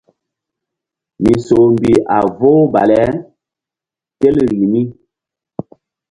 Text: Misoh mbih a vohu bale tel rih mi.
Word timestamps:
Misoh 1.23 1.67
mbih 1.73 1.99
a 2.17 2.19
vohu 2.37 2.63
bale 2.73 3.03
tel 4.19 4.35
rih 4.49 4.65
mi. 4.71 4.81